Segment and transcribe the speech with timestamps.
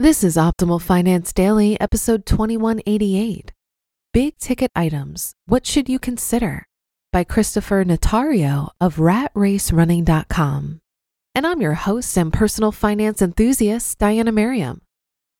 [0.00, 3.52] This is Optimal Finance Daily, episode 2188.
[4.12, 6.66] Big Ticket Items What Should You Consider?
[7.12, 10.80] by Christopher Notario of RatRaceRunning.com.
[11.36, 14.80] And I'm your host and personal finance enthusiast, Diania Merriam.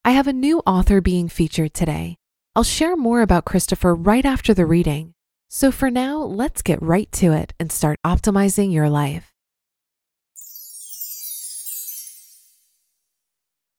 [0.05, 2.15] I have a new author being featured today.
[2.55, 5.15] I'll share more about Christopher right after the reading.
[5.49, 9.34] So for now, let's get right to it and start optimizing your life.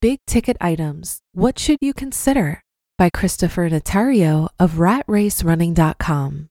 [0.06, 2.62] Big Ticket Items What Should You Consider?
[2.96, 6.50] by Christopher Notario of RatRaceRunning.com.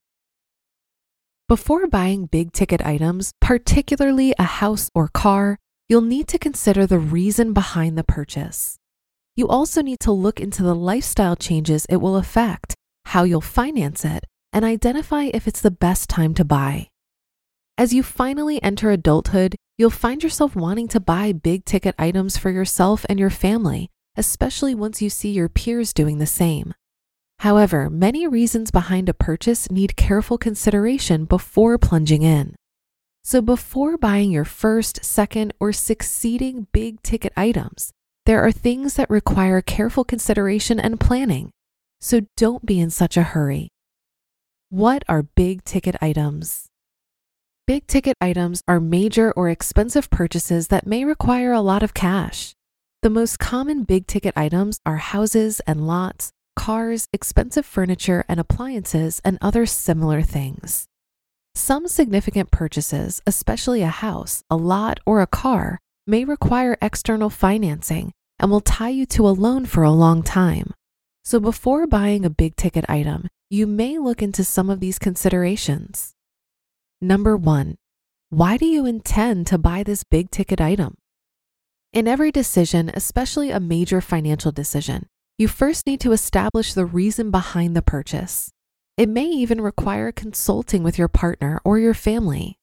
[1.47, 6.99] Before buying big ticket items, particularly a house or car, you'll need to consider the
[6.99, 8.75] reason behind the purchase.
[9.37, 12.75] You also need to look into the lifestyle changes it will affect,
[13.05, 16.89] how you'll finance it, and identify if it's the best time to buy.
[17.77, 22.49] As you finally enter adulthood, you'll find yourself wanting to buy big ticket items for
[22.49, 26.73] yourself and your family, especially once you see your peers doing the same.
[27.39, 32.55] However, many reasons behind a purchase need careful consideration before plunging in.
[33.23, 37.91] So, before buying your first, second, or succeeding big ticket items,
[38.25, 41.49] there are things that require careful consideration and planning.
[41.99, 43.69] So, don't be in such a hurry.
[44.69, 46.67] What are big ticket items?
[47.67, 52.53] Big ticket items are major or expensive purchases that may require a lot of cash.
[53.01, 59.19] The most common big ticket items are houses and lots, cars, expensive furniture and appliances,
[59.25, 60.85] and other similar things.
[61.55, 68.11] Some significant purchases, especially a house, a lot, or a car, may require external financing
[68.37, 70.71] and will tie you to a loan for a long time.
[71.23, 76.14] So before buying a big ticket item, you may look into some of these considerations.
[77.01, 77.75] Number one,
[78.29, 80.95] why do you intend to buy this big ticket item?
[81.91, 85.07] In every decision, especially a major financial decision,
[85.37, 88.49] you first need to establish the reason behind the purchase.
[88.97, 92.55] It may even require consulting with your partner or your family.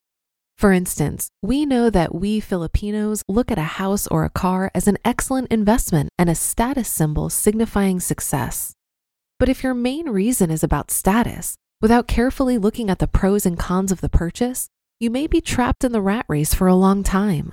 [0.56, 4.88] For instance, we know that we Filipinos look at a house or a car as
[4.88, 8.72] an excellent investment and a status symbol signifying success.
[9.38, 13.58] But if your main reason is about status, without carefully looking at the pros and
[13.58, 14.68] cons of the purchase,
[15.00, 17.52] you may be trapped in the rat race for a long time.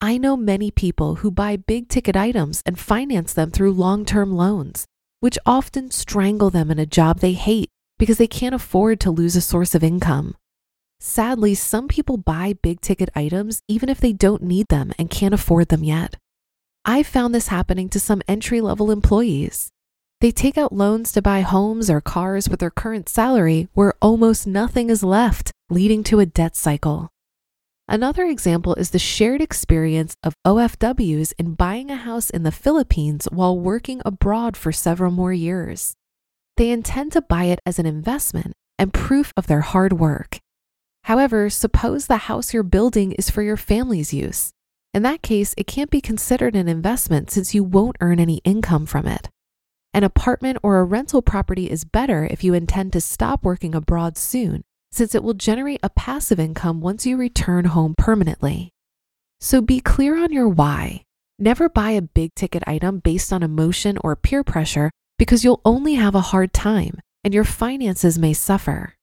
[0.00, 4.30] I know many people who buy big ticket items and finance them through long term
[4.36, 4.84] loans,
[5.20, 9.36] which often strangle them in a job they hate because they can't afford to lose
[9.36, 10.36] a source of income.
[11.00, 15.34] Sadly, some people buy big ticket items even if they don't need them and can't
[15.34, 16.16] afford them yet.
[16.84, 19.72] I've found this happening to some entry level employees.
[20.20, 24.46] They take out loans to buy homes or cars with their current salary where almost
[24.46, 27.10] nothing is left, leading to a debt cycle.
[27.86, 33.28] Another example is the shared experience of OFWs in buying a house in the Philippines
[33.30, 35.94] while working abroad for several more years.
[36.56, 40.38] They intend to buy it as an investment and proof of their hard work.
[41.04, 44.50] However, suppose the house you're building is for your family's use.
[44.94, 48.86] In that case, it can't be considered an investment since you won't earn any income
[48.86, 49.28] from it.
[49.96, 54.18] An apartment or a rental property is better if you intend to stop working abroad
[54.18, 54.62] soon,
[54.92, 58.74] since it will generate a passive income once you return home permanently.
[59.40, 61.04] So be clear on your why.
[61.38, 65.94] Never buy a big ticket item based on emotion or peer pressure because you'll only
[65.94, 68.96] have a hard time and your finances may suffer.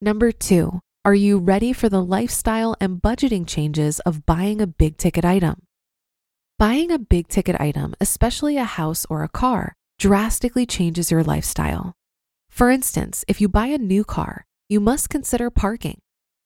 [0.00, 4.98] Number two, are you ready for the lifestyle and budgeting changes of buying a big
[4.98, 5.62] ticket item?
[6.60, 11.94] Buying a big ticket item, especially a house or a car, drastically changes your lifestyle.
[12.48, 15.98] For instance, if you buy a new car, you must consider parking.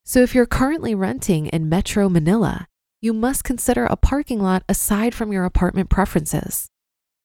[0.04, 2.66] So if you're currently renting in Metro Manila,
[3.00, 6.68] you must consider a parking lot aside from your apartment preferences.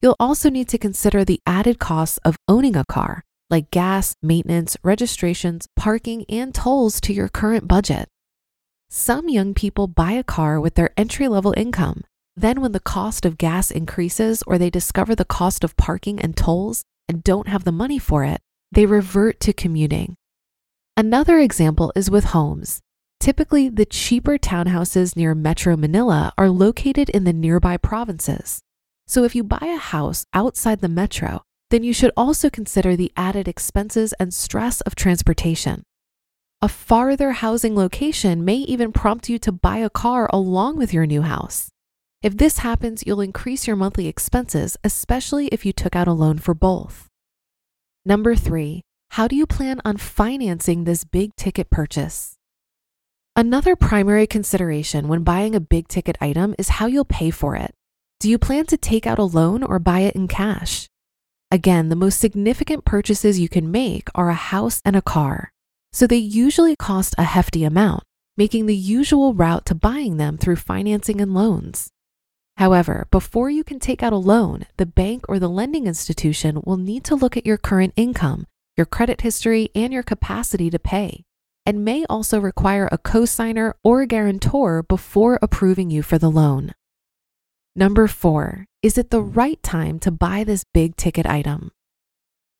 [0.01, 4.77] You'll also need to consider the added costs of owning a car, like gas, maintenance,
[4.83, 8.07] registrations, parking, and tolls to your current budget.
[8.89, 12.03] Some young people buy a car with their entry level income.
[12.37, 16.35] Then, when the cost of gas increases or they discover the cost of parking and
[16.35, 18.41] tolls and don't have the money for it,
[18.71, 20.15] they revert to commuting.
[20.97, 22.81] Another example is with homes.
[23.21, 28.59] Typically, the cheaper townhouses near Metro Manila are located in the nearby provinces.
[29.07, 33.11] So, if you buy a house outside the metro, then you should also consider the
[33.15, 35.83] added expenses and stress of transportation.
[36.61, 41.05] A farther housing location may even prompt you to buy a car along with your
[41.05, 41.69] new house.
[42.25, 46.39] If this happens, you'll increase your monthly expenses, especially if you took out a loan
[46.39, 47.07] for both.
[48.03, 48.81] Number three,
[49.11, 52.33] how do you plan on financing this big ticket purchase?
[53.35, 57.75] Another primary consideration when buying a big ticket item is how you'll pay for it.
[58.19, 60.87] Do you plan to take out a loan or buy it in cash?
[61.51, 65.51] Again, the most significant purchases you can make are a house and a car.
[65.93, 68.01] So they usually cost a hefty amount,
[68.35, 71.91] making the usual route to buying them through financing and loans.
[72.57, 76.77] However, before you can take out a loan, the bank or the lending institution will
[76.77, 78.47] need to look at your current income,
[78.77, 81.23] your credit history, and your capacity to pay,
[81.65, 86.73] and may also require a cosigner or a guarantor before approving you for the loan.
[87.75, 91.71] Number four, is it the right time to buy this big ticket item?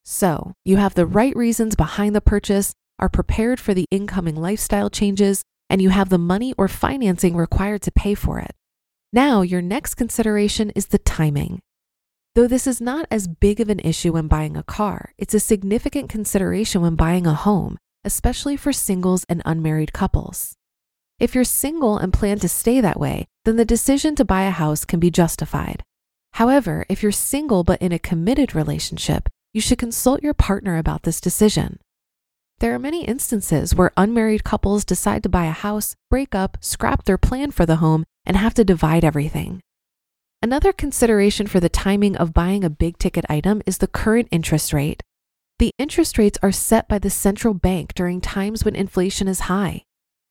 [0.04, 4.90] So, you have the right reasons behind the purchase, are prepared for the incoming lifestyle
[4.90, 8.52] changes, and you have the money or financing required to pay for it.
[9.16, 11.62] Now, your next consideration is the timing.
[12.34, 15.40] Though this is not as big of an issue when buying a car, it's a
[15.40, 20.56] significant consideration when buying a home, especially for singles and unmarried couples.
[21.18, 24.52] If you're single and plan to stay that way, then the decision to buy a
[24.52, 25.82] house can be justified.
[26.34, 31.04] However, if you're single but in a committed relationship, you should consult your partner about
[31.04, 31.80] this decision.
[32.60, 37.06] There are many instances where unmarried couples decide to buy a house, break up, scrap
[37.06, 39.62] their plan for the home, and have to divide everything.
[40.42, 44.74] Another consideration for the timing of buying a big ticket item is the current interest
[44.74, 45.02] rate.
[45.58, 49.84] The interest rates are set by the central bank during times when inflation is high.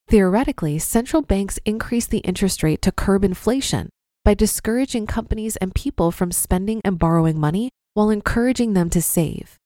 [0.08, 3.88] Theoretically, central banks increase the interest rate to curb inflation
[4.24, 9.58] by discouraging companies and people from spending and borrowing money while encouraging them to save.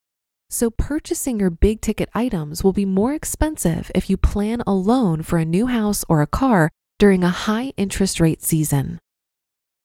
[0.51, 5.23] So, purchasing your big ticket items will be more expensive if you plan a loan
[5.23, 8.99] for a new house or a car during a high interest rate season.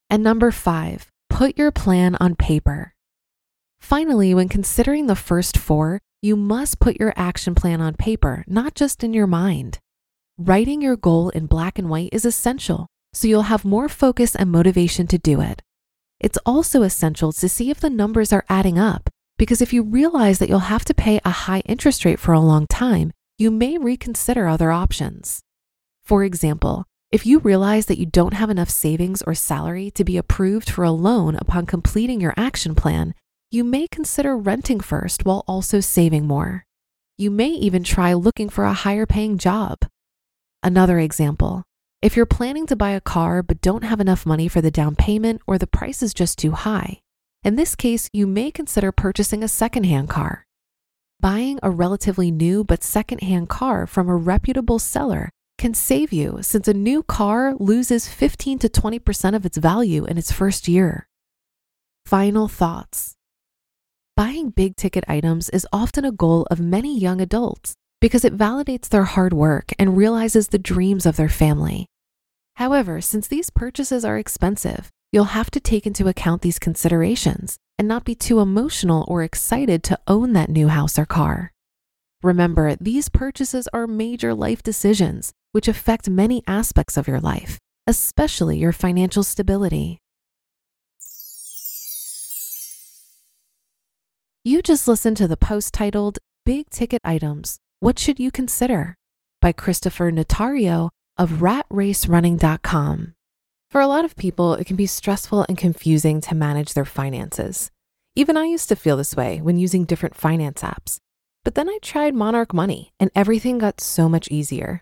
[0.09, 2.93] And number five, put your plan on paper.
[3.79, 8.75] Finally, when considering the first four, you must put your action plan on paper, not
[8.75, 9.79] just in your mind.
[10.37, 14.49] Writing your goal in black and white is essential, so you'll have more focus and
[14.49, 15.61] motivation to do it.
[16.19, 20.39] It's also essential to see if the numbers are adding up, because if you realize
[20.39, 23.77] that you'll have to pay a high interest rate for a long time, you may
[23.77, 25.41] reconsider other options.
[26.03, 30.17] For example, if you realize that you don't have enough savings or salary to be
[30.17, 33.13] approved for a loan upon completing your action plan,
[33.51, 36.65] you may consider renting first while also saving more.
[37.15, 39.85] You may even try looking for a higher paying job.
[40.63, 41.61] Another example
[42.01, 44.95] if you're planning to buy a car but don't have enough money for the down
[44.95, 46.99] payment or the price is just too high,
[47.43, 50.47] in this case, you may consider purchasing a secondhand car.
[51.19, 56.67] Buying a relatively new but secondhand car from a reputable seller can save you since
[56.67, 61.07] a new car loses 15 to 20% of its value in its first year.
[62.05, 63.15] Final thoughts
[64.15, 68.89] Buying big ticket items is often a goal of many young adults because it validates
[68.89, 71.87] their hard work and realizes the dreams of their family.
[72.57, 77.87] However, since these purchases are expensive, you'll have to take into account these considerations and
[77.87, 81.51] not be too emotional or excited to own that new house or car.
[82.21, 87.57] Remember, these purchases are major life decisions which affect many aspects of your life,
[87.87, 89.99] especially your financial stability.
[94.43, 98.95] You just listened to the post titled Big Ticket Items what Should You Consider?
[99.41, 103.13] by Christopher Notario of ratracerunning.com.
[103.69, 107.71] For a lot of people, it can be stressful and confusing to manage their finances.
[108.15, 110.99] Even I used to feel this way when using different finance apps.
[111.43, 114.81] But then I tried Monarch Money and everything got so much easier.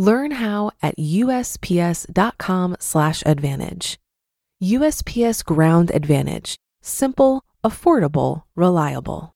[0.00, 3.98] Learn how at USPS.com/slash advantage.
[4.62, 6.56] USPS Ground Advantage.
[6.80, 9.34] Simple, affordable, reliable.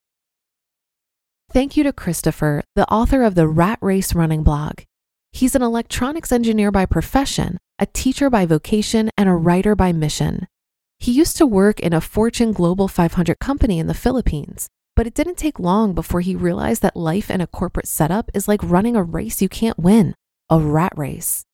[1.53, 4.79] Thank you to Christopher, the author of the Rat Race Running blog.
[5.33, 10.47] He's an electronics engineer by profession, a teacher by vocation, and a writer by mission.
[10.99, 15.13] He used to work in a Fortune Global 500 company in the Philippines, but it
[15.13, 18.97] didn't take long before he realized that life in a corporate setup is like running
[18.97, 20.15] a race you can't win
[20.55, 21.45] a rat race.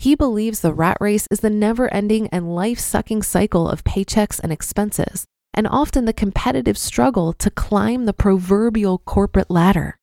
[0.00, 4.40] He believes the rat race is the never ending and life sucking cycle of paychecks
[4.40, 9.96] and expenses, and often the competitive struggle to climb the proverbial corporate ladder.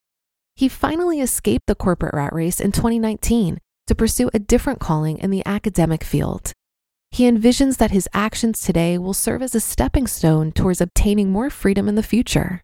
[0.55, 5.31] He finally escaped the corporate rat race in 2019 to pursue a different calling in
[5.31, 6.53] the academic field.
[7.11, 11.49] He envisions that his actions today will serve as a stepping stone towards obtaining more
[11.49, 12.61] freedom in the future.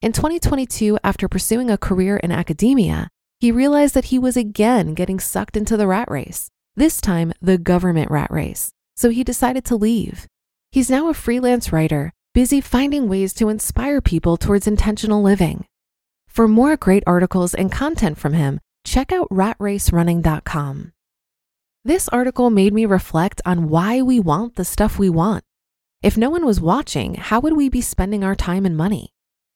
[0.00, 5.20] In 2022, after pursuing a career in academia, he realized that he was again getting
[5.20, 9.76] sucked into the rat race, this time the government rat race, so he decided to
[9.76, 10.26] leave.
[10.72, 15.66] He's now a freelance writer, busy finding ways to inspire people towards intentional living.
[16.26, 20.92] For more great articles and content from him, check out ratracerunning.com.
[21.84, 25.44] This article made me reflect on why we want the stuff we want.
[26.02, 29.10] If no one was watching, how would we be spending our time and money?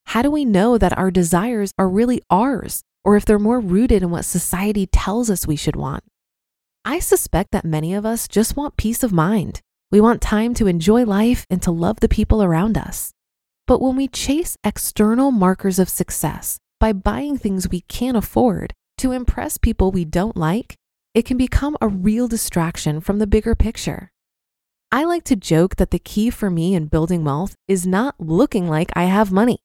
[0.07, 4.03] How do we know that our desires are really ours or if they're more rooted
[4.03, 6.05] in what society tells us we should want.
[6.85, 9.61] I suspect that many of us just want peace of mind.
[9.91, 13.13] We want time to enjoy life and to love the people around us.
[13.67, 19.13] But when we chase external markers of success by buying things we can't afford to
[19.13, 20.77] impress people we don't like,
[21.15, 24.11] it can become a real distraction from the bigger picture.
[24.91, 28.69] I like to joke that the key for me in building wealth is not looking
[28.69, 29.59] like I have money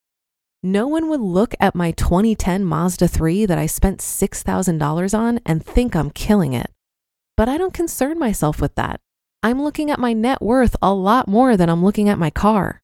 [0.71, 5.65] no one would look at my 2010 Mazda 3 that I spent $6,000 on and
[5.65, 6.71] think I'm killing it.
[7.35, 8.99] But I don't concern myself with that.
[9.43, 12.81] I'm looking at my net worth a lot more than I'm looking at my car.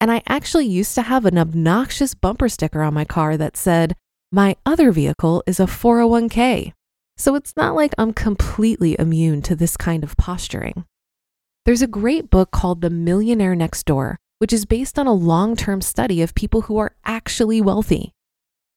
[0.00, 3.96] And I actually used to have an obnoxious bumper sticker on my car that said,
[4.30, 6.72] My other vehicle is a 401k.
[7.16, 10.84] So it's not like I'm completely immune to this kind of posturing.
[11.64, 15.56] There's a great book called The Millionaire Next Door which is based on a long
[15.56, 18.12] term study of people who are actually wealthy.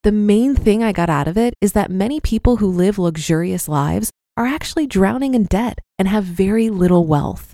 [0.03, 3.68] The main thing I got out of it is that many people who live luxurious
[3.68, 7.53] lives are actually drowning in debt and have very little wealth.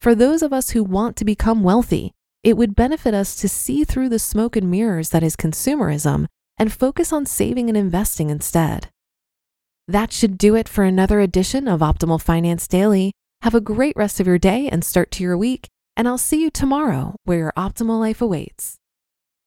[0.00, 2.12] For those of us who want to become wealthy,
[2.42, 6.26] it would benefit us to see through the smoke and mirrors that is consumerism
[6.58, 8.88] and focus on saving and investing instead.
[9.86, 13.12] That should do it for another edition of Optimal Finance Daily.
[13.42, 16.40] Have a great rest of your day and start to your week and I'll see
[16.40, 18.78] you tomorrow where your optimal life awaits.